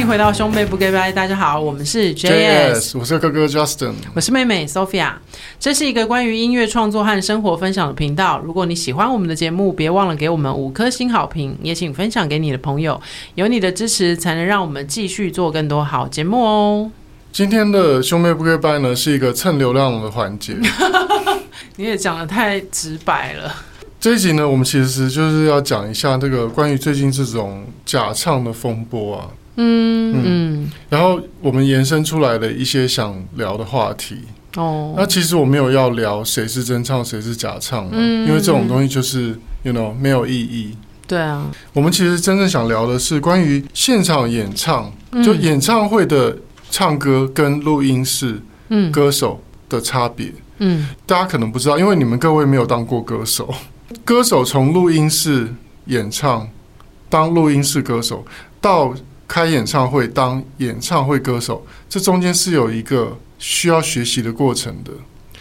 [0.00, 5.12] 欢迎回到兄妹不给拜，大家好，我们是 JS，我是哥哥 Justin，我是妹妹 Sophia。
[5.58, 8.40] 这是一个关于音乐创作和生活分享的频道。
[8.42, 12.98] 如果你喜欢我们的节目，别忘了给我们五颗星好评，也请分享给你的朋友。
[13.34, 16.90] 有你的支持，才能让我们继续做更多好节目哦。
[17.30, 20.56] 今天的兄妹不给拜呢，是一个蹭流量的环节。
[21.76, 23.54] 你也讲的太直白了。
[24.00, 29.28] 这一集呢，我们其实就是要讲一下这个关于最近这种假唱的风波啊。
[29.60, 30.12] 嗯。
[30.12, 34.16] 嗯，嗯，然后我们延伸出来的一些想聊的话题。
[34.56, 40.76] 哦，那其实我没有要聊谁是真唱，谁是假唱，嗯，因为这种东西就是，you know，没有意义。
[41.06, 44.92] 对啊，我们其实真正想聊的是关于现场演唱，
[45.24, 46.36] 就演唱会的
[46.70, 48.40] 唱歌跟录音室
[48.92, 50.32] 歌手的差别。
[50.58, 53.52] 嗯，大家可能不知道，因为你们各位没有当过歌手。
[54.04, 55.52] 歌手从录音室
[55.86, 56.48] 演唱，
[57.08, 58.24] 当录音室歌手，
[58.60, 58.94] 到
[59.30, 64.90] 开演唱会当演唱会歌手，这中间是有一个需要学习的过程的。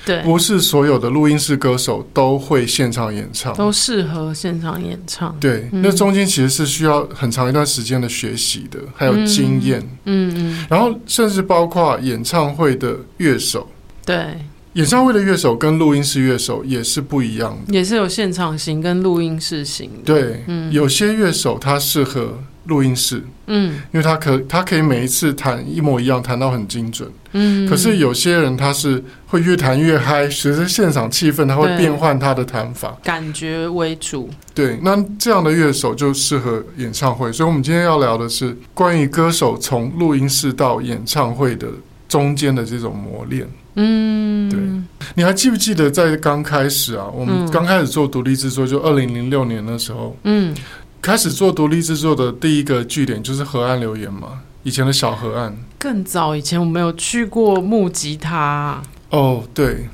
[0.05, 5.35] 对，不是所有的录音室歌手都会现场演唱，都适合现场演唱。
[5.39, 9.79] 对，嗯、那中间其实是需要很长一段时间的学习的，还有经验。
[10.05, 13.67] 嗯嗯，然后甚至包括演唱会的乐手。
[14.05, 14.37] 对。
[14.73, 20.13] 演唱会的乐手跟录音室乐手也是不一样的，也是有现场型跟录音室型的。
[20.13, 22.37] 对，嗯，有些乐手他适合
[22.69, 27.67] 录音室，嗯，因为他可他可以每一次弹一模一样，弹到很精准，嗯。
[27.67, 34.29] 可是有些人他是会越弹越嗨，随着现场气氛，他会变换他的弹法，感觉为主。
[34.53, 37.33] 对，那这样的乐手就适合演唱会。
[37.33, 41.67] 所以，我们今天要聊的是关于歌手从录音室到演唱会的
[42.07, 43.45] 中间的这种磨练。
[43.75, 44.59] 嗯，对，
[45.15, 47.05] 你还记不记得在刚开始啊？
[47.13, 50.53] 我们刚开始做独立制作，就二零零六年的时候，嗯，
[51.01, 55.55] 开始做独立制作的第一个据点就是河岸留言嘛，以前的小河岸。
[55.77, 58.81] 更早以前，我们有去过木吉他。
[59.09, 59.87] 哦，对，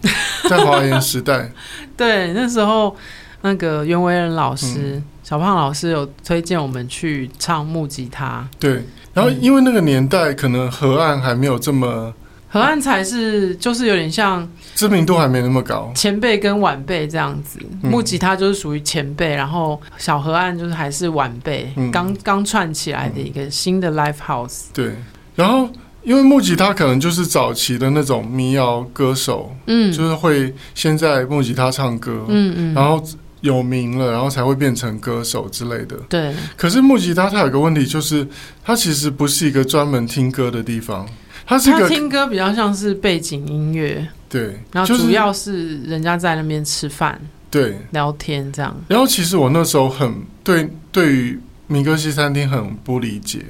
[0.49, 1.51] 在华研时代，
[1.95, 2.95] 对，那时候
[3.41, 8.47] 那个袁惟仁老师、嗯、小胖老师有推荐我们去唱木吉他。
[8.59, 8.83] 对，
[9.13, 12.13] 然后因为那个年代可能河岸还没有这么。
[12.55, 17.59] 河岸才是，就是有点像知名度还没那么高，前辈跟晚辈这样子。
[17.83, 24.67] 木吉他就是属于前辈，然后小河岸就是还是晚辈，刚刚串起来的一个新的 live house。
[24.73, 24.93] 对，
[25.35, 25.69] 然后
[26.03, 33.03] 因为木吉他可能就是早期的那种民谣歌手，嗯，就是会先在木吉他唱歌，嗯嗯，然后
[33.41, 35.97] 有名了，然后才会变成歌手之类的。
[36.07, 38.25] 对，可是木吉他它有个问题，就是
[38.63, 41.05] 它其实不是一个专门听歌的地方。
[41.45, 47.19] 他是个听歌比较像是背景音乐，对，然后主要是人家在那边吃饭，
[47.51, 48.75] 对，聊天这样。
[48.87, 50.13] 然后其实我那时候很
[50.43, 53.45] 对对于民歌西餐厅很不理解，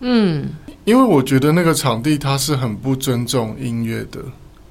[0.00, 0.48] 嗯，
[0.84, 4.20] 因为我觉得那个场地它是很不尊重音乐的。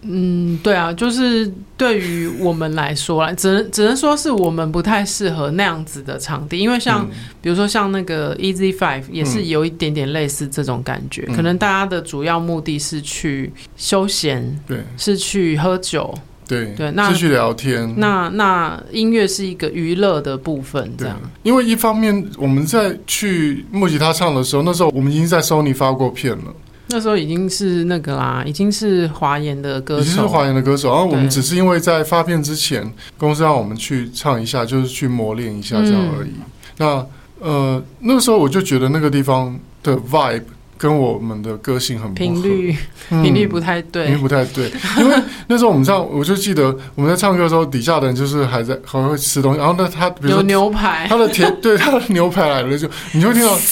[0.01, 16.17] 嗯，对啊，就是对于我们来说啦，只能只能说是我们不太适合那样子的场地，因为像、嗯、比如说像那个 Easy Five 也是有一点点类似这种感觉，嗯、可能大家的主要目的是去休闲，对，是去喝酒，
[16.47, 21.19] 对对，那是去聊天，那那音乐是一个娱乐的部分，这样。
[21.43, 26.55] 因为一方面我们在去木吉他唱的时候，那时候我们已经在 Sony 发过片了。
[26.91, 30.89] 那时候已经是那个啦，已经是华研的歌手，已经是华研的歌手。
[30.89, 36.29] 然后我们只是因为在发片之前，公司让我们去唱一下，就是去磨练一下这样而已。
[36.29, 36.41] 嗯、
[36.77, 40.41] 那呃，那个时候我就觉得那个地方的 vibe
[40.77, 42.75] 跟我们的个性很不合，频率
[43.09, 44.71] 频率不太对，频率不太对。
[44.97, 45.15] 因为
[45.47, 49.59] 那时候我们唱，我就记得我们在唱歌的时候，底下的人就是还在还会吃东西。
[49.59, 53.55] 然后那他比如说有牛排，他的甜对他的牛排来了就，就你就会听到。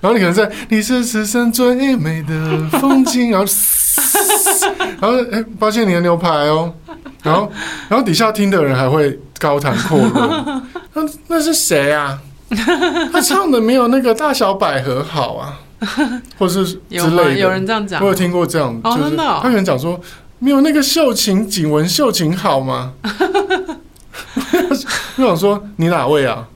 [0.00, 3.46] 然后你可能在，你是此生最美的风景，然后，
[5.00, 6.72] 然后哎，发现你的牛排哦，
[7.22, 7.50] 然后，
[7.88, 10.62] 然后底下听的人还会高谈阔论，
[10.94, 12.18] 那那是谁啊？
[13.12, 15.58] 他唱的没有那个大小百合好啊，
[16.38, 20.00] 或是之类的，有人这样讲，我有听过这样，就是他可能讲说
[20.38, 22.92] 没有那个秀琴景文秀琴好吗？
[25.16, 26.46] 我想说你哪位啊？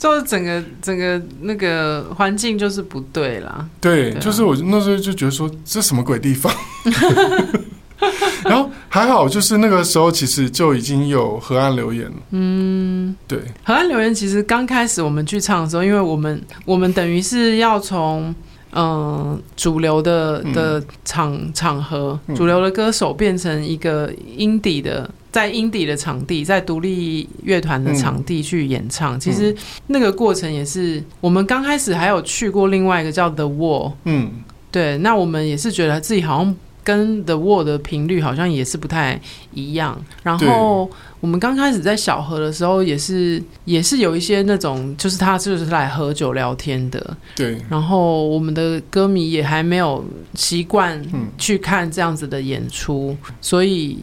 [0.00, 3.68] 就是整个整个那个环境就是不对啦。
[3.80, 6.50] 对，就是我那时候就觉得说，这什么鬼地方？
[8.44, 12.16] 然后还好，就是那个时候其实就已经有河岸留言了。
[12.30, 18.34] 嗯，对，河岸留言其实刚开始我们去唱的时候，因为我们我们等于是要从
[18.70, 29.16] 嗯、呃、主流的的场场合，主流的歌手变成一个 indie 的在 indie 的场地，在独立乐团的场地去演唱。
[29.16, 29.54] 嗯、其实
[29.86, 34.30] 那个过程也是，我们刚开始还有去过另外一个叫 The Wall，嗯，
[34.70, 39.20] 对，那我们也是觉得自己好像跟 The Wall 的频率好像也是不太
[39.52, 40.90] 一样，然后。
[41.20, 47.16] 我们刚开始在小河的时候，也是也是有一些那种，就是他就是来喝酒聊天的。
[47.36, 47.58] 对。
[47.68, 51.00] 然后我们的歌迷也还没有习惯
[51.36, 53.98] 去看这样子的演出，嗯、所以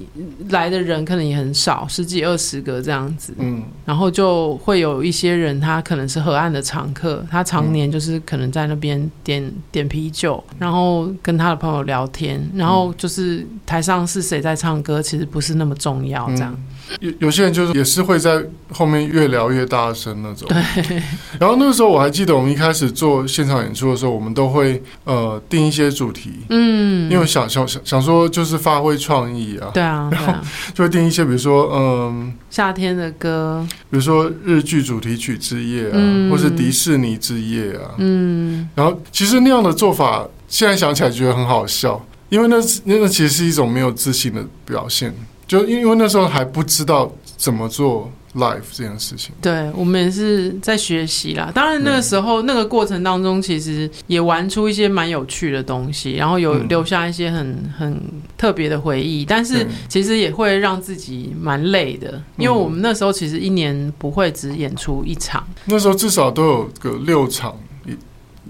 [0.49, 3.33] 来的人可能也很少，十几二十个这样子。
[3.39, 3.63] 嗯。
[3.83, 16.55] 然后就会有一些人，他可能是河岸的常客，他常年就是可能在那边点点啤酒，然后跟他的朋友聊天，然后就是台上是谁在唱歌，其实不是那么重要，这样。
[17.01, 20.47] 嗯有有些人就是也是会在后面越聊越大声那种。
[20.47, 21.01] 对。
[21.39, 26.31] 然后那个时候我还记得，我们一开始做现场演出的时候，我们都会呃定一些主题。
[26.49, 27.09] 嗯。
[27.11, 29.69] 因为想想想想说就是发挥创意啊。
[29.73, 30.09] 对啊。
[30.11, 30.33] 然后
[30.73, 32.33] 就会定一些，比如说嗯。
[32.49, 33.65] 夏天的歌。
[33.89, 37.91] 比如说日剧主题曲之夜啊，嗯、或是迪士尼之夜啊。
[37.97, 38.67] 嗯。
[38.75, 42.55] 然后其实那样的做法，现在想起来觉得很好笑，因为那
[42.85, 45.13] 那个其实是一种没有自信的表现。
[45.47, 51.51] 就因为那时候还不知道怎么做 live 这件事情，对，我们也是在学习啦。
[51.55, 57.99] 当然那个时候那个过程当中，其实也玩出一些蛮有趣的东西，然后有留下一些很很
[58.37, 59.25] 特别的回忆。
[59.25, 67.57] 但是其实也会让自己蛮累的，因为我们那时候其实一年不会只演出一场，那时候至少都有个六场。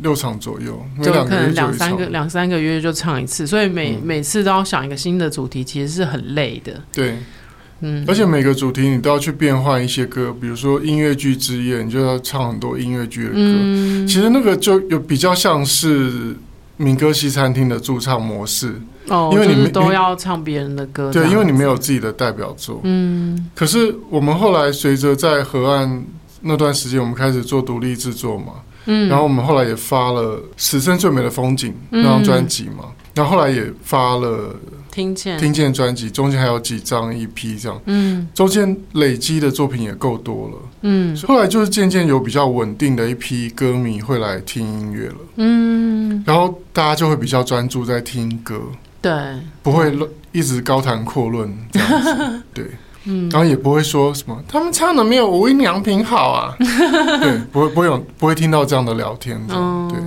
[0.01, 6.81] 六场左右，就可能两三个两三个月就唱一次，所以每、嗯、每次都要想一个新的主题，其实是很累的。
[6.94, 7.17] 对，
[7.81, 13.35] 嗯，而且每个主题你都要去变换一些歌，比如说音乐剧之夜，你就要唱很多音乐剧的歌。
[13.38, 16.35] 嗯、其实那个就有比较像是
[16.77, 22.81] 民歌西餐厅的驻唱模式哦，因为你们都要唱别人的歌，对，因为你没有自己的代表作。
[22.83, 26.05] 嗯，可是我们后来随着在河岸
[26.41, 28.53] 那段时间，我们开始做独立制作嘛。
[28.88, 34.56] 嗯，然后我们后来也发了《此生最美的风景》那张专辑嘛，嗯、然后后来也发了
[34.92, 48.60] 听见听见专辑，中间还有几张 EP 这样，嗯，中间累积的作品也够多了，嗯，后来就是渐渐有比较稳定的一批歌迷会来听音乐了，嗯，然后大家就会比较专注在听歌，
[49.01, 49.12] 对，
[49.62, 49.95] 不会
[50.31, 52.66] 一直高谈阔论这样子， 对。
[53.09, 60.00] 嗯，然后也不会说什么，他们唱的没有无印良品好啊， 对，不会不会有不会听到这样的聊天的，嗯，对，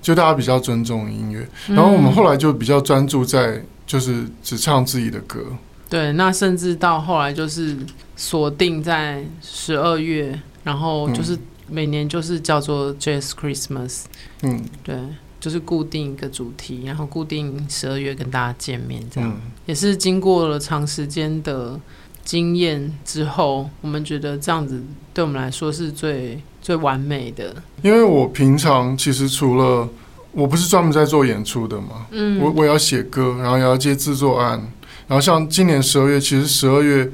[0.00, 5.44] 就大家比较尊重音乐，然后我们后来就比较专注在就是只唱自己的歌，
[5.90, 7.76] 对，那甚至到后来就是
[8.16, 11.38] 锁定在十二月，然后就是
[11.68, 14.04] 每年就是叫做 Jazz Christmas，
[14.42, 14.96] 嗯，对，
[15.38, 21.78] 就是固定一个主题，然后固定十二月跟大家见面这样，嗯，也是经过了长时间的。
[22.26, 24.82] 经验之后，我们觉得这样子
[25.14, 27.54] 对我们来说是最最完美的。
[27.82, 29.88] 因为我平常其实除了
[30.32, 34.60] 我不是专门在做演出的嘛，嗯，我我也要写歌，然后也要接制作案，
[35.06, 37.08] 然后像今年十二月，其实十二月，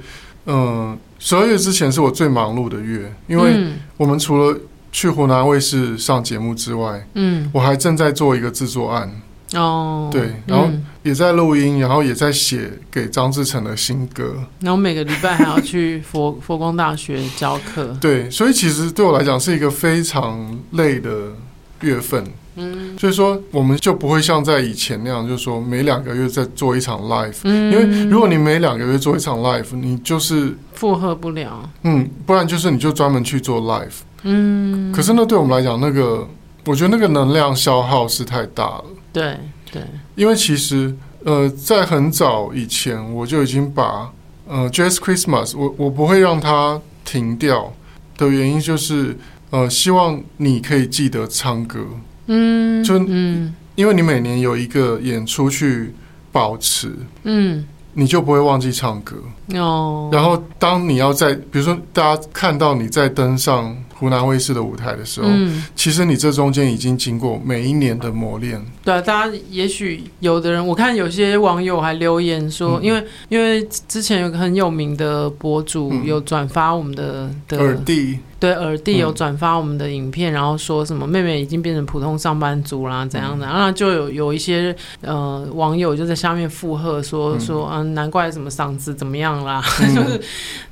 [0.47, 3.69] 嗯，十二月之前是我最忙碌的月，因为
[3.99, 4.58] 我们除了
[4.91, 9.13] 去湖南卫视上节目之外，嗯，我还正在做一个制作案。
[9.55, 10.67] 哦，对，然后
[11.03, 17.97] 也在录音，然后也在写给张志成的新歌，然后每个礼拜还要去佛佛光大学教课。
[18.01, 21.32] 对，所以其实对我来讲是一个非常累的
[21.81, 22.25] 月份。
[22.55, 27.39] 嗯，所以说我们就不会像在以前那样，就是说每两个月再做一场 live。
[27.44, 31.69] 嗯，因为如果你每两个月做一场 live，你就是负荷不了。
[31.85, 34.03] 嗯，不然就是你就专门去做 live。
[34.25, 36.29] 嗯，可是那对我们来讲，那个
[36.67, 38.85] 我觉得那个能量消耗是太大了。
[39.15, 39.39] 对
[39.73, 39.82] 对，
[40.15, 44.11] 因为其实呃，在很早以前我就已经把
[44.49, 47.73] 呃，Jazz Christmas，我我不会让它停掉
[48.17, 49.17] 的原因就是
[49.51, 51.81] 呃，希望你可以记得唱歌，
[52.27, 55.95] 嗯，就嗯，因为你每年有一个演出去
[56.31, 57.65] 保持，嗯。
[57.95, 59.17] 你就不会忘记唱歌
[59.53, 60.09] 哦。
[60.11, 68.61] 然后，当你要在，比如说，大家看到你在登上湖南卫视的舞台的时候，嗯，其实你这中间已经经过每一年的磨练。
[68.85, 78.19] 对啊，大家也许有的人，我看有些网友还留言说，嗯，因为因为之前有个很有名的博主有转发我们的的耳蒂。
[78.43, 90.20] 对，耳弟有转发我们的影片，嗯、然后说什么妹妹已经变成普通上班族啦，怎样的，然后就有有一些呃网友就在下面附和说、嗯、说，嗯，难怪什么嗓子怎么样啦，嗯、 就是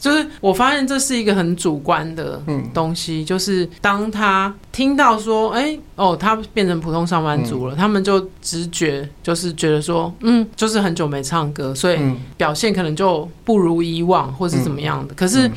[0.01, 2.43] 就是我发现这是一个很主观的
[2.75, 12.01] 东西，嗯、就是当他听到说，哎哦，他变成普通上班族了，嗯、他们就直觉就是觉得说，嗯，就是很久没唱歌，所以
[12.37, 15.49] 表现可能就不如以往，或是怎么样的，可是。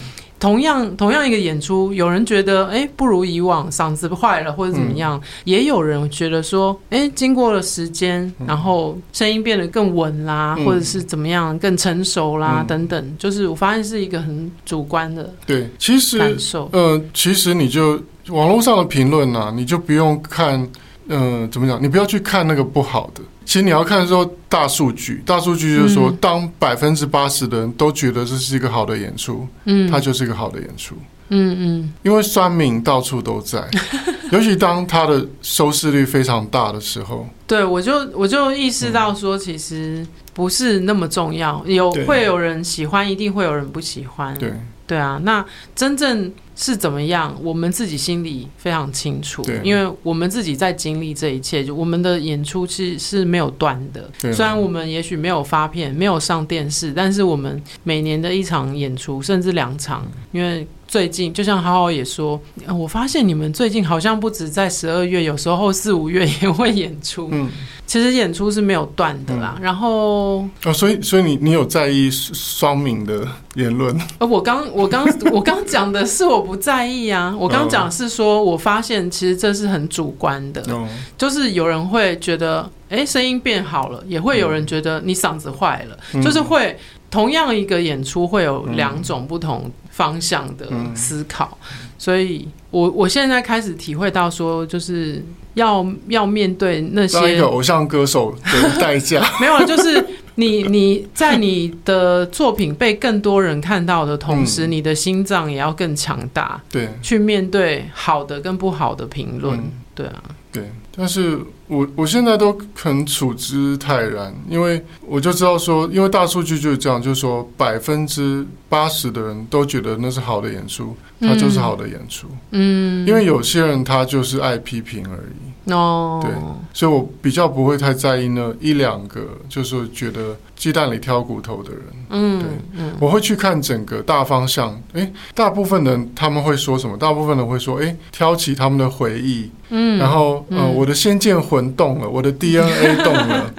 [0.43, 16.69] 同样同样一个演出，有人觉得哎不如以往，嗓子坏了或者怎么样，嗯、也有人觉得说哎经过了时间，嗯、然后声音变得更稳啦，嗯、或者是怎么样更成熟啦、嗯、等等，就是我发现是一个很主观的对，其实感受。
[16.73, 17.97] 呃，其实你就
[18.27, 20.61] 网络上的评论呐，你就不用看，
[21.07, 21.81] 嗯、呃，怎么讲？
[21.81, 23.21] 你不要去看那个不好的。
[23.45, 30.95] 其实你要看说大数据，大数据就是说，当百分之八十的人都觉得这是一个好的演出，嗯，它就是一个好的演出，
[31.29, 33.63] 嗯嗯，因为酸民到处都在，
[34.31, 44.53] 尤其当它的收视率非常大的时候，对，我就我就意识到说，其实不是那么重要，有会有人喜欢，一定会有人不喜欢，对。
[44.85, 46.31] 对啊，那真正。
[46.55, 47.35] 是怎么样？
[47.41, 51.63] 我们自己心里非常清楚，因为我们自己在经历这一切。
[51.63, 60.67] 就我们的演出其实是没有断的，虽然我们也许没有发片，没有上电视，但是我们每年的一场演出，甚至两场，因为。
[60.93, 62.39] 最近就像好好也说，
[62.77, 67.29] 我发现你们最近好像不止在十二月，有时候四五月也会演出。
[67.31, 67.49] 嗯，
[67.87, 69.55] 其实演出是没有断的啦。
[69.57, 73.99] 嗯、然后哦，所以所以你你有在意双敏的言论？
[74.19, 77.35] 呃，我刚我刚 我刚讲的是我不在意啊。
[77.39, 86.77] 我刚讲是说我发现其实这是很主观的，哦、就是有人会觉得哎声音变好了，也会有人觉得你嗓子坏了，嗯、就是会
[87.09, 89.71] 同样一个演出会有两种不同。
[89.93, 95.23] 方向的思考，嗯、所以我我现在开始体会到说，就是
[95.53, 99.23] 要要面对那些一个偶像歌手的代价。
[99.39, 110.71] 没有，就是你你在你的作品被更多人看到的同时，嗯、你的心脏也要更强大，对，去面对好的跟不好的评论，嗯、对啊，对。
[110.95, 122.27] 但是我我现在都很处之泰然，因为我就知道说，因为大数据就是这样，就是说百分之八十的人都觉得那是好的演出，它就是好的演出。
[122.51, 125.52] 嗯，因为有些人他就是爱批评而已。
[125.65, 126.31] 哦，对，
[126.73, 131.81] 所以我比较不会太在意那一两个，就是觉得鸡蛋里挑骨头的人。
[132.09, 134.77] 嗯，对，嗯，我会去看整个大方向。
[134.91, 136.97] 诶，大部分人他们会说什么？
[136.97, 139.49] 大部分人会说，诶，挑起他们的回忆。
[139.69, 143.53] 嗯，然后呃，我的先见魂动了，我的 DNA 动了。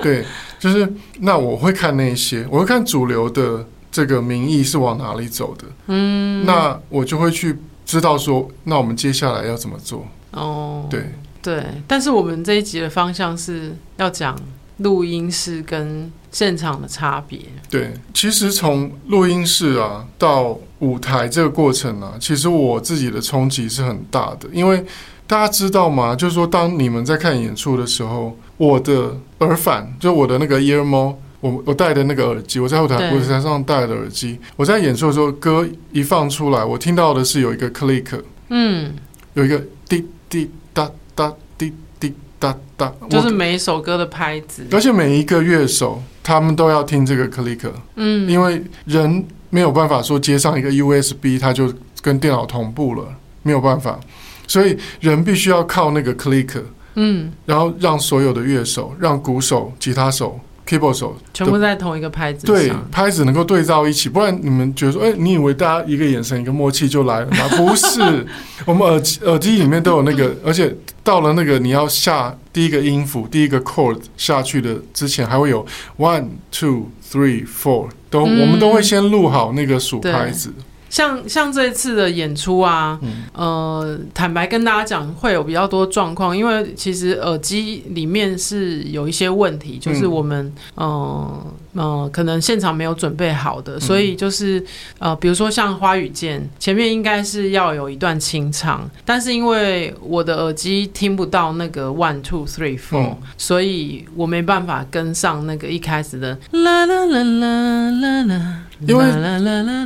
[0.00, 0.24] 对，
[0.60, 5.64] 就是那我会看那些，我会看主流的这个民意是往哪里走的。
[5.88, 10.06] 嗯，那我就会去知道说，那我们接下来要怎么做？
[10.30, 11.12] 哦，对。
[11.40, 14.38] 对，但是我们这一集的方向是要讲
[14.78, 17.40] 录音室跟现场的差别。
[17.70, 24.48] 对，其实从录音室啊到舞台这个过程啊，其实我自己的冲击是很大的。
[24.52, 24.84] 因为
[25.26, 26.14] 大家知道吗？
[26.14, 38.94] 就是说，当你们在看演出的时候，我的耳返，就我的那个 earmo，我我戴的那个耳机，我在后台舞台上戴的耳机，我在演出的时候，歌一放出来，我听到的是有一个 click，嗯，
[39.34, 40.90] 有一个滴滴答。
[41.18, 53.04] 哒滴滴哒哒，就是每一首歌的拍子，而且每一个乐手他们都要听这个 click，嗯，因为人没有办法说接上一个 USB，它就跟电脑同步了，
[53.42, 53.98] 没有办法，
[54.46, 56.62] 所以人必须要靠那个 click，
[56.94, 60.38] 嗯，然后让所有的乐手、让鼓手、吉他手。
[60.68, 67.48] Keyboard 手全部在同一个拍子上，对，拍子能够对照一起，不然你们觉得说，哎、欸，你以为大家一个眼神、一个默契就来了吗？
[67.56, 68.26] 不是，
[68.66, 75.64] 我们耳机耳机里面都有那个，而且到了那个你要下第一个音符、第一个 chord 下去的之前，还会有
[75.96, 80.52] one two three four，都、嗯、我们都会先录好那个数拍子。
[80.88, 94.64] 像像这一次的演出啊，嗯、呃，坦白跟大家讲，会有比较多状况，因为其实耳机里面是有一些问题，就是我们，嗯、呃呃，可能现场没有准备好的，所以就是
[94.98, 108.62] 呃，比如说像花语剑前面应该是要有一段清唱，但是因为我的耳机听不到那个 one two three four，、嗯、所以我没办法跟上那个一开始的啦啦啦啦啦啦。
[108.80, 109.04] 因为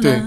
[0.00, 0.20] 对，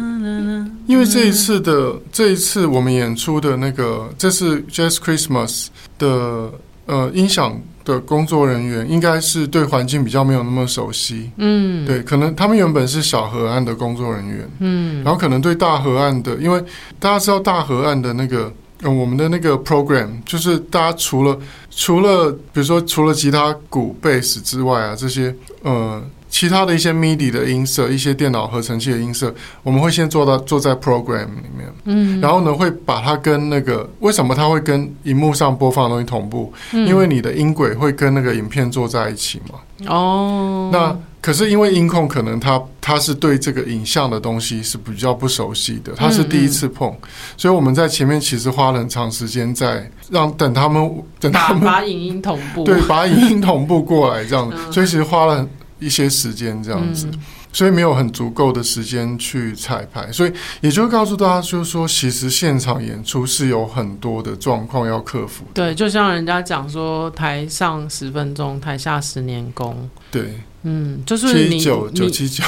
[0.88, 5.68] 因为这一次的这一次我们演出的那个，这是 Jazz Christmas
[6.00, 6.52] 的
[6.86, 16.60] 呃音响的工作人员应该是对环境比较没有那么熟悉，嗯，对，可能他们原本是小河岸的工作人员，嗯，然后可能对大河岸的，因为
[17.00, 18.52] 大家知道大河岸的那个。
[18.82, 21.40] 嗯，我们的那个 program 就是大家除了
[21.72, 26.04] 除了比如说除了吉他、鼓、贝斯之外啊，这些呃
[26.36, 36.52] 其他的一些 MIDI 的音色，一些电脑合成器的音色，我们会先做到做在 program 里面，嗯，然后呢会把它跟那个为什么它会跟荧幕上播放的东西同步？
[36.74, 39.88] 嗯，因为你的音轨会跟那个影片做在一起嘛。
[39.88, 40.94] 哦，那。
[41.22, 55.48] 可是因为音控可能他他是对这个影像的东西是比较不熟悉的，他是第一次碰，嗯嗯，所以我们在前面其实花了很长时间在让等他们等他们把影音同步，对，把影音同步过来这样，嗯、所以其实花了
[55.80, 57.20] 一些时间这样子，嗯、
[57.52, 65.46] 所以没有很足够的时间去彩排，所以也就告诉大家就是说，其实现场演出是有很多的状况要克服。
[65.54, 69.90] 对，就像人家讲说，台上十分钟，台下十年功。
[70.10, 70.40] 对。
[70.68, 72.44] 嗯，就是你九九七九，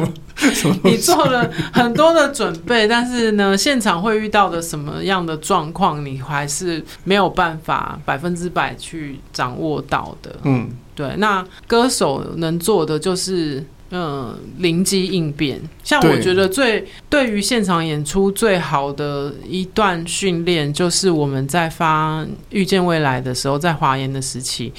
[0.82, 10.34] 你做了很多的准备，但是呢，现场会遇到的什么样的状况，你还是没有办法百分之百去掌握到的。
[10.44, 10.70] 嗯，
[11.08, 11.16] 对。
[11.16, 13.64] 那歌手能做的就是。
[13.92, 15.60] 嗯，灵机应变。
[15.82, 24.72] 像我觉得最对于现场演出最好的一段训练，就是我们在发《遇见未来》的时候，在华研的时期，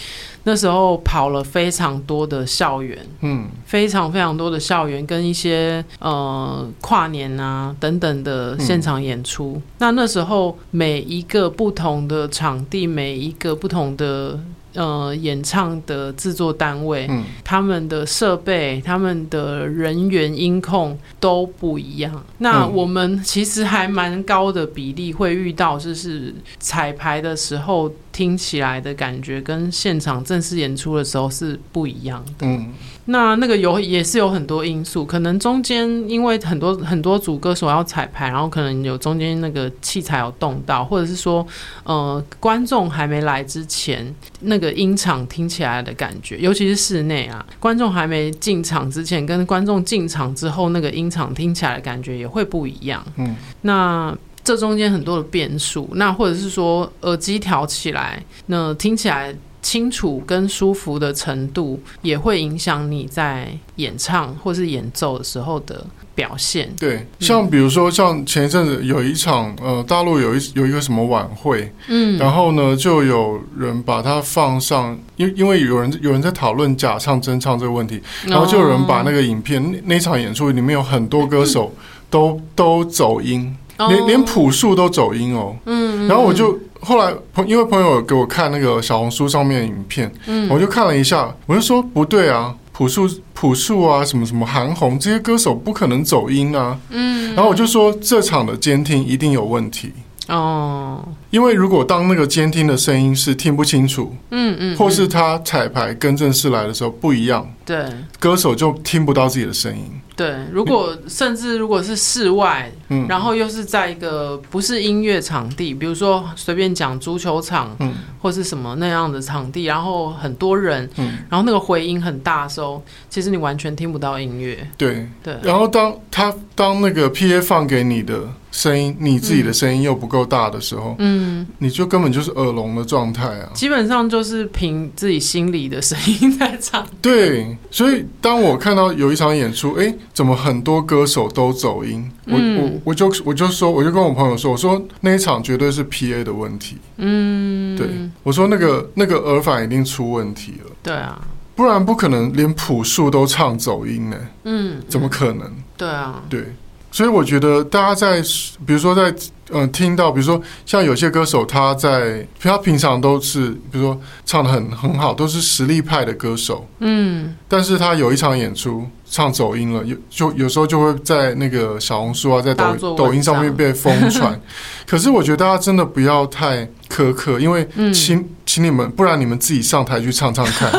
[0.45, 9.55] 那时候跑了非常多的校园，嗯，非常非常多的校园跟一些呃跨年啊等等的现场演出。
[9.57, 14.39] 嗯、那那时候每一个不同的场地，每一个不同的。
[14.73, 22.23] 呃，演唱的制作单位，嗯，他们的设备、他们的人员音控都不一样。
[22.37, 32.47] 那我们其实还蛮高的比例会遇到，就是彩排的时候听起来的感觉跟现场正式演出的时候是不一样的。
[32.47, 32.73] 嗯。
[33.05, 41.45] 那那个有也是有很多因素，可能中间因为很多很多组歌手要彩排，然后可能有中间那个器材有动到，或者是说，
[41.83, 53.03] 呃，观众还没来之前，那个音场听起来的感觉，尤其是室内啊，观众还没进场之前，跟观众进场之后，那个音场听起来的感觉也会不一样。
[53.17, 59.35] 嗯，那这中间很多的变数，那或者是说耳机调起来，那听起来。
[59.63, 66.67] 清楚跟舒服的程度也会影响你在演唱或是演奏的时候的表现。
[66.79, 81.71] 对，像比如说，像前一阵子有一场，呃，大陆有一有一个什么晚会，嗯，然后呢，就有人把它放上，因因为有人有人在讨论假唱真唱这个问题，然后就有人把那个影片，那那场演出里面有很多歌手
[82.09, 83.55] 都都走音，
[83.89, 86.57] 连连朴树都走音哦，嗯，然后我就。
[86.83, 99.91] 后来朋因为朋友给我看那个小红书上面的影片，嗯，我就看了一下，我就说不对啊，朴树朴树啊，什么什么韩红这些歌手不可能走音啊，嗯，然后我就说这场的监听一定有问题
[100.27, 107.85] 哦，因为如果当那个监听的声音是听不清楚，嗯嗯，或是他彩排跟正式来的时候不一样，对，
[108.19, 109.83] 歌手就听不到自己的声音。
[110.21, 124.67] 对，如果 甚至如果是室外，嗯，然后又是在一个不是音乐场地，比如说随便讲足球场，嗯，或是什么那样的场地，然后很多人，嗯，然后那个回音很大的时候，其实你完全听不到音乐。
[124.77, 125.07] 对。
[125.23, 128.19] 对，然后当他当那个 PA 放给你的
[128.51, 133.49] 声音，你自己的声音又不够大的时候，嗯，你就根本就是耳聋的状态啊。
[133.53, 136.85] 基本上就是凭自己心里的声音在唱。
[137.01, 139.93] 对，所以当我看到有一场演出，哎。
[140.13, 142.07] 怎么很多歌手都走音？
[142.25, 146.77] 我我我就我就说，我就跟我朋友说，我说那一场绝对是 PA 的问题。
[146.97, 147.87] 嗯，对，
[148.21, 150.71] 我说那个那个耳返一定出问题了。
[150.83, 151.19] 对啊，
[151.55, 154.17] 不然不可能连朴树都唱走音呢。
[154.43, 155.51] 嗯，怎么可能？
[155.75, 156.53] 对啊，对。
[156.91, 158.21] 所以我觉得大家在，
[158.65, 159.09] 比如说在，
[159.49, 174.37] 嗯、呃，听到，比如说像有些歌手，他在他平常都是，比如说唱的很很好，都是实力派的歌手，嗯，但是他有一场演出唱走音了，有就有时候就会在那个小红书啊，在抖抖音上面被疯传。
[174.85, 180.69] 可是我觉得大家真的不要太苛刻，因为请、嗯、请你们，不然你们自己上台去唱唱看，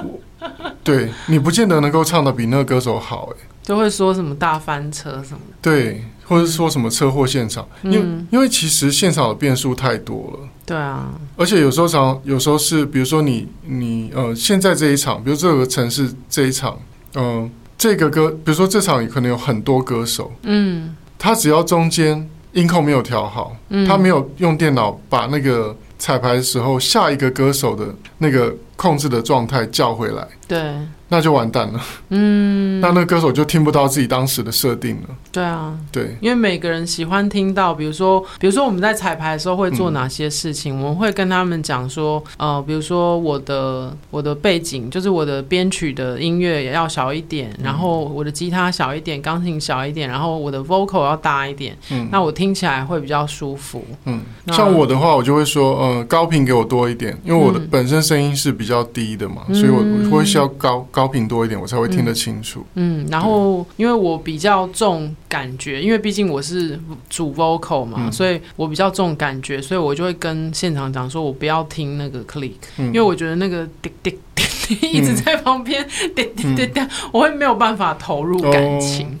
[0.82, 3.49] 对你不见得能够唱的比那个歌手好，哎。
[3.62, 16.80] 就会说什么大翻车什么的，对，或者说什么车祸现场，嗯、因为因为其实现场的变数太多了，对啊，而且有时候常有时候是，比如说你你呃，现在这一场，比如这个城市这一场，
[17.14, 30.74] 嗯、呃，这个歌，比如说这场可能有很多歌手，嗯，他只要中间音控没有调好，嗯、他没有用电脑把那个彩排的时候下一个歌手的那个控制的状态叫回来，对。
[31.12, 35.08] 那就完蛋了，嗯， 那那个歌手就听不到自己当时的设定了。
[35.32, 53.84] 对啊，对，因为每个人喜欢听到，比如说，比如说我们在彩排的时候会做哪些事情，嗯、我们会跟他们讲说，呃，比如说我的我的背景就是我的编曲的音乐也要小一点，嗯、然后我的吉他小一点，钢琴小一点，然后我的 vocal 要大一点，嗯，那我听起来会比较舒服。
[54.04, 54.20] 嗯，
[54.52, 60.99] 像我的话，我就会说，呃，高频给我多一点，因为我的本身声音是比较低的嘛，嗯、所以我会需要高高。
[61.00, 62.62] 高频多一点，我才会听得清楚。
[62.74, 76.80] 嗯，嗯，然后因为我比较重感觉，因为毕竟我是主 vocal 嘛，嗯、所以我比较重感觉，所以我就会跟现场讲说，我不要听那个 click，、嗯、因为我觉得那个滴滴滴滴一直在旁边滴滴滴滴，
[77.12, 79.06] 我会没有办法投入感情。
[79.06, 79.16] 哦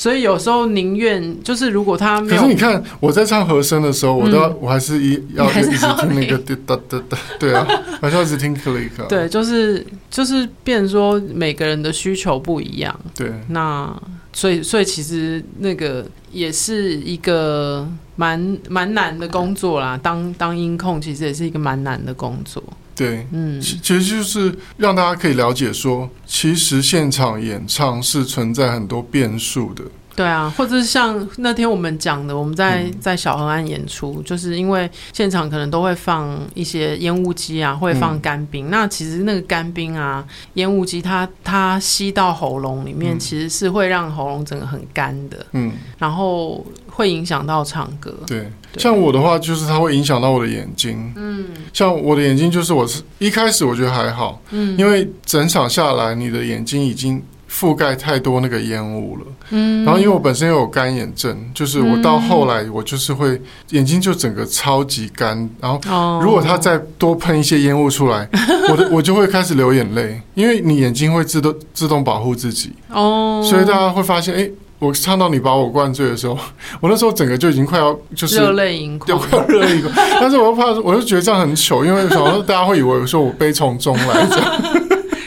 [0.00, 7.68] 所以有时候宁愿就是，如果他没有，可是你看我在唱和声的时候，我都要我还是一要一直听那个滴答滴答， 对啊，
[8.00, 8.88] 还是要一直听 click。
[9.10, 12.98] 对，就是就是变说每个人的需求不一样。
[13.14, 13.94] 对，那
[14.32, 17.86] 所以所以其实那个也是一个
[18.16, 20.00] 蛮蛮难的工作啦。
[20.02, 22.62] 当当音控其实也是一个蛮难的工作。
[22.94, 29.82] 对，嗯，其其实就是让大家可以了解说，其实现场演唱是存在很多变数的。
[30.16, 38.68] 对啊，或者是像那天我们讲的，我们在在小河岸演出，嗯、就是因为现场可能都会放一些烟雾机啊，会放干冰。
[38.68, 40.22] 嗯、那其实那个干冰啊，
[40.54, 45.46] 烟雾机它它吸到喉咙里面，其实是会让喉咙整个很干的。
[45.52, 48.12] 嗯，然后会影响到唱歌。
[48.26, 48.40] 对，
[48.72, 51.12] 对像我的话，就是它会影响到我的眼睛。
[51.16, 57.22] 嗯，像我的眼睛，就是我是一开始我觉得还好，嗯，因为整场下来，你的眼睛已经。
[57.50, 68.28] 覆盖太多那个烟雾了，嗯，然后因为我本身又有干眼症，就是我到后来我就是会眼睛就整个超级干，然后如果他再多喷一些烟雾出来，
[68.70, 72.72] 我的我就会开始流眼泪，因为你眼睛会自动自动保护自己。
[72.88, 76.38] 哦，所以大家会发现，哎，我唱到你把我灌醉的时候，
[76.80, 84.62] 我那时候整个就已经快要就是热泪盈眶，快要热泪盈眶，但是我又怕，我就觉得这样很糗，因为想说大家会以为我说我悲从中来这样。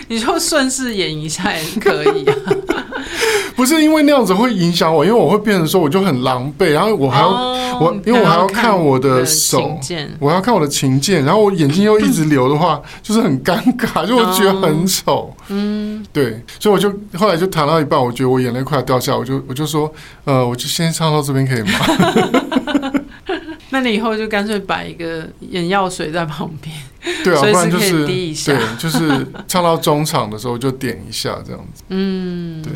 [0.07, 2.35] 你就顺势演一下也可以啊，
[3.55, 9.79] 不是因为那样子会影响我，因为我会变成说我就很狼狈，然后我还要、哦、我因为我还要看我的手，
[10.19, 15.33] 我要看我的琴键，然后我眼睛又一直流的话， 就是很尴尬，就我觉得很丑。
[15.47, 19.91] 嗯，对，所以我就后来就弹到一半，我觉得我眼泪快要掉下，我就我就说，
[20.25, 22.93] 呃，我就先唱到这边可以吗？
[23.69, 26.75] 那你以后就干脆摆一个眼药水在旁边，
[27.23, 31.83] 对啊，不然就是滴一下，对，就是唱到中场的时候就点一下这样子。
[31.89, 32.71] 嗯，对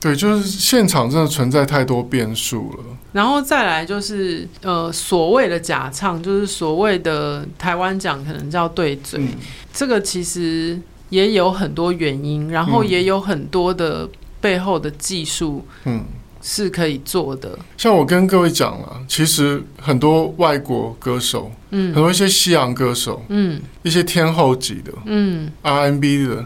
[0.00, 2.84] 对，就是现场真的存在太多变数了。
[3.12, 9.28] 然后再来就是呃，所谓的假唱，就是所谓的台湾讲可能叫对嘴，嗯、
[9.72, 10.78] 这个其实
[11.10, 14.08] 也有很多原因，然后也有很多的
[14.40, 16.04] 背后的技术，嗯。
[16.40, 17.58] 是可以做的。
[17.76, 26.44] 像我跟各位讲了，其实很多外国歌手，嗯，很多一些西洋歌手，嗯，一些天后级的，嗯，R&B 的，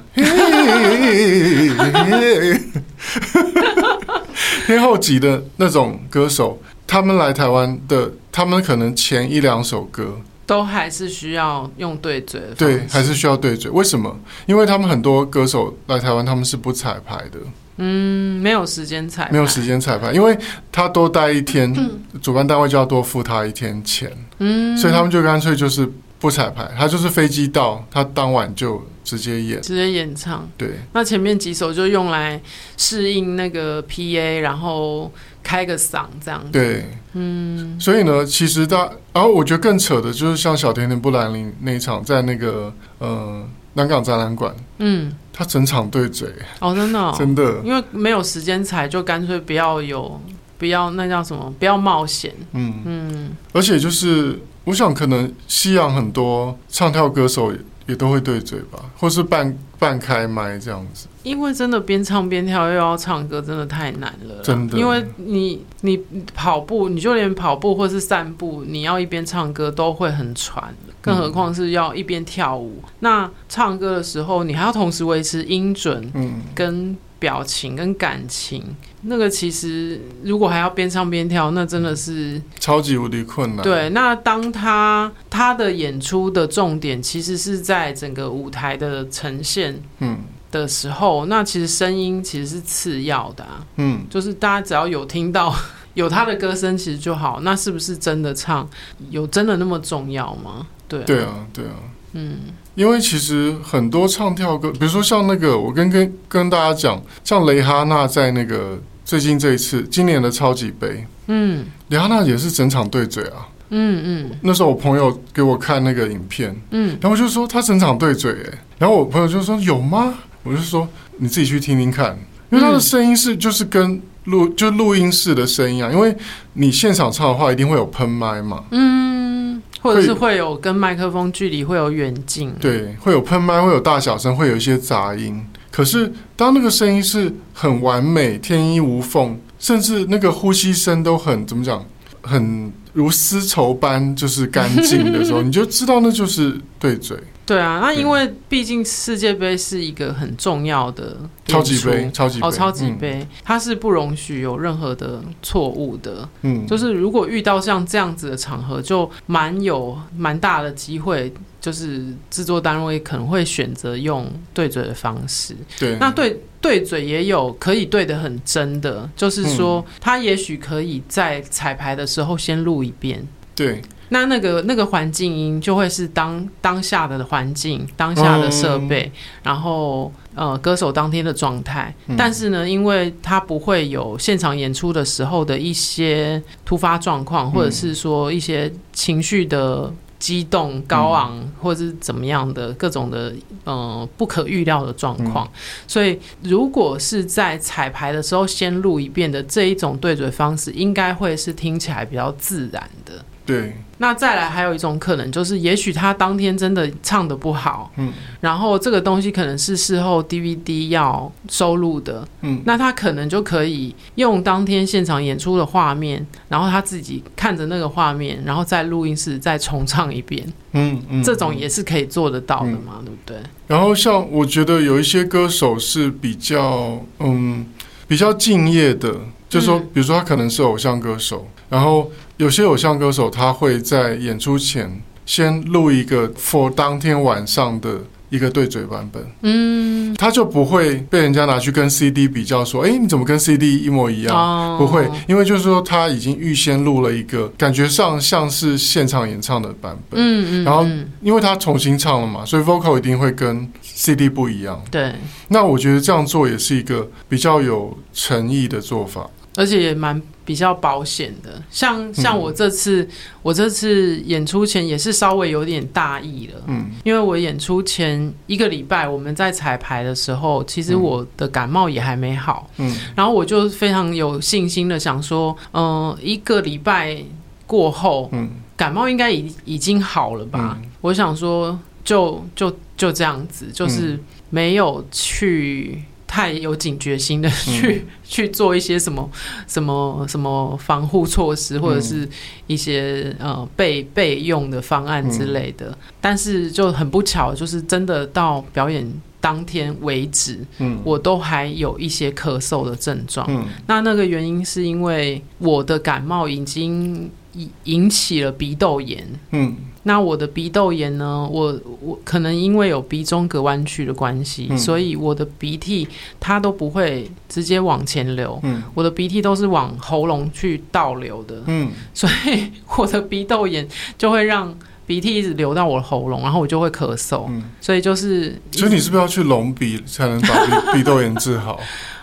[4.67, 13.71] 天后级的那种歌手，他们来台湾的，他们可能前一两首歌都还是需要用对嘴的，对，还是需要对嘴。
[13.71, 14.19] 为什么？
[14.47, 17.39] 因为他们很多歌手来台湾，他们是不彩排的。
[17.81, 20.37] 嗯，没有时间彩排，没有时间彩排，因为
[20.71, 32.41] 他多待一天，嗯、主办单位就要多付他一天钱，嗯，所以他们就干脆就是不彩排，他就是飞机到，他当晚就直接演，直接演唱，对，那前面几首就用来
[32.77, 35.11] 适应那个 PA，然后
[35.43, 43.43] 开个嗓这样，对，嗯，所以呢，其实他，然后我觉得更扯的就是像小甜甜布兰妮那一场，在那个呃
[43.75, 45.13] 南港展览馆，嗯。
[45.33, 46.29] 他整场对嘴
[46.59, 50.21] 哦，真的、哦、真的，因为没有时间踩，就干脆不要有，
[50.59, 52.35] 不要那叫什么，不要冒险。
[52.53, 61.07] 嗯嗯，而且就是，我想可能西洋很多唱跳歌手也，也都会对嘴吧，或是半半开麦这样子。
[61.23, 64.43] 因为真的边唱边跳又要唱歌，真的太难了。
[64.43, 66.03] 真的，因为你你
[66.35, 70.75] 跑步，你就连跑步或是散步，你要一边唱歌都会很喘。
[71.03, 83.63] 更何况是要一边跳舞，嗯、那唱歌的时候，你还要同时维持音准，嗯，跟表情跟感情，嗯、那个其实如果还要边唱边跳，那真的是超级无敌困难。
[83.63, 90.19] 对，那当他他的演出的重点其实是在整个舞台的呈现，嗯。
[90.51, 95.55] 的时候，那其实声音其实是次要的，啊，嗯，就是大家只要有听到
[95.95, 97.41] 有他的歌声其实就好。
[97.43, 98.69] 那是不是真的唱？
[99.11, 100.67] 有真的那么重要吗？
[100.89, 101.75] 对啊，对啊，对啊，
[102.13, 102.39] 嗯，
[102.75, 113.47] 因为其实很多唱跳歌，比如说像那个，我跟跟跟大家讲，像蕾哈娜在那个最近这一次今年的超级杯，嗯，蕾哈娜也是整场对嘴啊。
[113.73, 120.13] 嗯嗯，那时候我朋友给我看那个影片，嗯，然后我就说他整场对嘴，哎，然后我朋友就说有吗？
[120.43, 122.19] 我就说你自己去听听看，
[122.51, 126.17] 因为他的声音是就是跟录就录音室的声音啊，因为
[126.55, 135.45] 你现场唱的话一定会有喷麦嘛，嗯，或者是会有跟麦克风距离会有远近，对，会有喷麦，会有大小声，会有一些杂音。
[135.71, 141.85] 可是当那个声音是很完美、天衣无缝，甚至那个呼吸声都很怎么讲，
[142.23, 142.73] 很。
[142.93, 147.17] 如丝绸般就是干净的时候， 你就知道那就是对嘴。
[147.51, 156.29] 对啊，那因为毕竟世界杯是一个很重要的超级杯，超级哦，超级杯，它是不容许有任何的错误的。
[156.43, 165.57] 嗯，就是如果遇到像这样子的场合，就蛮有蛮大的机会，就是制作单位可能会选择用对嘴的方式。
[165.77, 173.27] 对，那对对嘴也有可以对的很真的，就是说他也许可以在彩排的时候先录一遍。
[173.57, 173.83] 对。
[174.11, 179.13] 那那个那个环境音就会是当当下的环境、当下的设备，嗯、
[179.45, 181.95] 然后呃歌手当天的状态。
[182.09, 193.33] 嗯、但是呢，因为它不会有现场演出的时候的一些突发状况，或者是说一些情绪的激动、高昂，嗯、或者是怎么样的各种的
[193.65, 195.47] 呃不可预料的状况。
[195.47, 203.25] 嗯、所以，如果是在彩排的时候先录一遍的这一种对嘴方式，应该会是听起来比较自然的。
[203.51, 203.77] 对。
[204.03, 208.11] 那再来还有一种可能，就是也许他当天真的唱的不好，嗯，
[208.41, 223.37] 然后这个东西可能是事后 DVD 要收录的，嗯，那他可能就可以用当天现场演出的画面，然后他自己看着那个画面，然后在录音室再重唱一遍，嗯嗯，这种也是可以做得到的嘛，嗯，对不对？
[223.67, 227.67] 然后像我觉得有一些歌手是比较嗯
[228.09, 229.15] 比较敬业的，
[229.47, 232.11] 就是说，比如说他可能是偶像歌手，然后。
[232.41, 234.91] 有些偶像歌手，他会在演出前
[235.27, 238.01] 先录一个 for 当天晚上的
[238.31, 244.35] 一个对嘴版本，嗯，他就不会被人家拿去跟 CD 比较，说，哎，你怎么跟 CD 一模一样？
[244.35, 250.87] 哦，不会，因为就是说他已经预先录了一个感觉上像是现场演唱的版本，嗯嗯，然后
[251.21, 254.83] 因为他重新唱了嘛，所以 vocal 一定会跟 CD 不一样。
[254.91, 255.13] 对，
[255.49, 259.29] 那我觉得这样做也是一个比较有诚意的做法。
[259.61, 263.09] 而且也蛮比较保险的，像像我这次，嗯、
[263.43, 277.23] 我这次演出前也是稍微有点大意了，嗯，因为我演出前一个礼拜我们在彩排的时候，其实我的感冒也还没好，嗯，然后我就非常有信心的想说，嗯、呃，一个礼拜
[277.67, 280.79] 过后，嗯，感冒应该已已经好了吧？
[280.81, 284.19] 嗯、我想说就，就就就这样子，就是
[284.49, 286.03] 没有去。
[286.31, 289.29] 太有警觉心的去、嗯、去做一些什么
[289.67, 292.29] 什么什么防护措施，或者是
[292.69, 295.89] 一些呃备备用的方案之类的。
[295.89, 299.05] 嗯、但是就很不巧，就是真的到表演
[299.41, 303.45] 当天为止，嗯，我都还有一些咳嗽的症状。
[303.51, 309.27] 嗯，那那个原因是因为我的感冒已经引引起了鼻窦炎。
[309.51, 309.77] 嗯。
[310.05, 311.47] 那我的鼻窦炎呢？
[311.51, 316.09] 我我可能因为有鼻中隔弯曲的关系，嗯、所以我的鼻涕
[316.41, 323.87] 它都不会直接往前流，嗯、我的鼻涕都是往喉咙去倒流的，嗯， 所以我的鼻窦炎
[324.17, 324.75] 就会让
[325.07, 331.79] 鼻涕一直流到我的喉咙，然后我就会咳嗽，嗯、所以就是，所以你是不是要去隆鼻才能把鼻 鼻窦炎治好？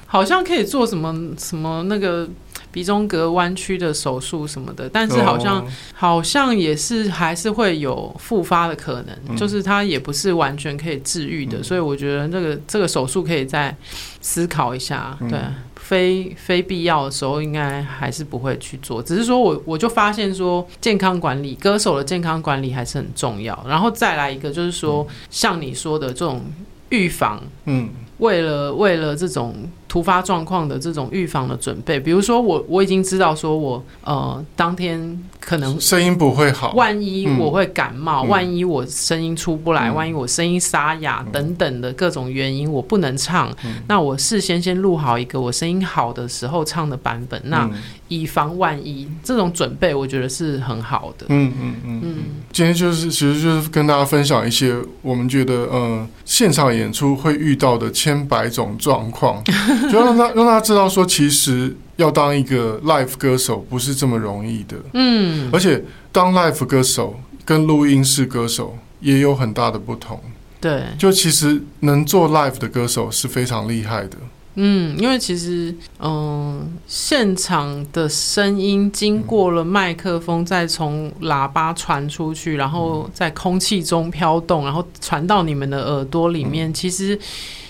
[0.07, 2.27] 好像可以做什么什么那个。
[2.71, 5.69] 鼻中隔弯曲的手术什么的，但是好像、oh.
[5.93, 13.75] 好像也是还是会有复发的可能，嗯、就是它也不是完全可以治愈的，嗯、所以我觉得这个这个手术可以再
[14.21, 15.17] 思考一下。
[15.21, 15.39] 嗯、对，
[15.75, 19.01] 非非必要的时候应该还是不会去做。
[19.01, 23.65] 只是说我我就发现说，健康管理歌手的健康管理还是很重要。
[23.67, 26.45] 然后再来一个就是说，嗯、像你说的这种
[26.89, 29.55] 预防，嗯，为了为了这种。
[29.87, 47.69] 突发状况的这种预防的准备，比如说我我已经知道说我呃当天可能声音不会好，万一我会感冒，嗯、万一我声音出不来，嗯、万一我声音沙哑等等的各种原因我不能唱，嗯、那我事先先录好一个我声音好的时候唱的版本，嗯、那
[48.09, 51.27] 以防万一，这种准备我觉得是很好的。
[51.29, 52.01] 嗯嗯嗯。
[52.03, 52.15] 嗯，
[52.51, 59.41] 今天就是其实就是跟大家分享一些我们觉得呃现场演出会遇到的千百种状况。
[59.89, 64.77] 就让他让他知道说，其实要当一个 live 歌手不是这么容易的。
[64.93, 70.19] 嗯，而且当 live 歌手跟录音室歌手也有很大的不同。
[70.59, 74.17] 对，就其实能做 live 的歌手是非常厉害的。
[74.59, 86.73] 嗯，因为其实，嗯、呃，现场的声音经过了麦克风，再从喇叭传出去，然后在空气中飘动，然后传到你们的耳朵里面。
[86.73, 87.19] 其实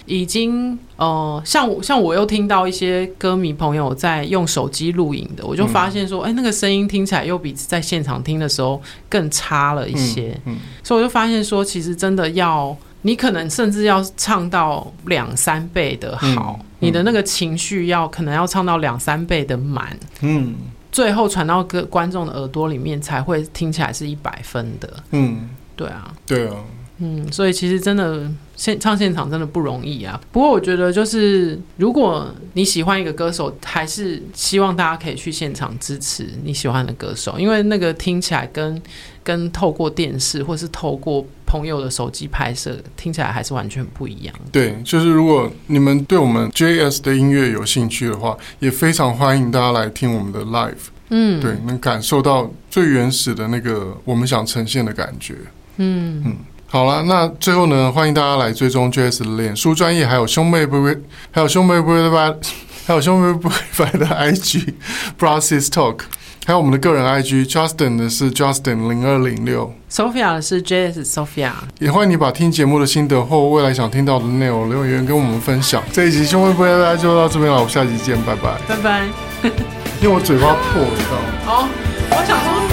[0.07, 10.35] 已经，呃，像我，像我又听到一些歌迷朋友在用手机录影的，我就发现说，哎、欸，那个声音听起来又比在现场听的时候更差了一些。
[10.45, 12.75] 嗯，所以我就发现说，其实真的要。
[13.03, 20.55] 你可能甚至要唱到两三倍的好，你的那个情绪要可能要唱到两三倍的满，嗯，
[20.91, 26.55] 最后传到歌观众的耳朵里面才会听起来是一百分的，嗯，对啊，对啊，
[26.97, 30.19] 嗯，所以其实真的现唱现场真的不容易啊。
[30.33, 38.81] 不过我觉得就是如果你喜欢一个歌手，还是希望大家可以去现场支持你喜欢的歌手，因为那个听起来跟
[39.23, 41.25] 跟透过电视或是透过。
[41.49, 44.35] 朋友的手机拍摄听起来还是完全不一样。
[44.51, 50.73] 对，就是如果你们对我们 JS 的音乐有兴趣的话，也非常欢迎大家来听我们的 live。
[51.07, 55.35] 嗯，对，能感受到最原始的那个我们想呈现的感觉。
[55.77, 56.35] 嗯嗯，
[56.69, 60.97] 好了，那最后呢，欢迎大家来追踪 JS 的脸书专业，还有兄妹不会，
[61.31, 62.39] 还有兄妹不会的，
[62.85, 64.73] 还有兄妹不会的 IG
[65.17, 65.99] Process Talk。
[66.45, 71.51] 还有我们的个人 IG，Justin 的是 Justin 零二零六，Sophia 的是 JS Sophia。
[71.79, 75.83] 也欢迎你把听节目的心得或未来想听到的内容留言跟我们分享。
[75.91, 79.05] 这一集兄妹不会拜拜就到这边了，我们下集见，拜拜，拜拜。
[80.01, 81.27] 因为我嘴巴破了，你知道吗？
[81.45, 81.67] 好，
[82.11, 82.66] 我想说。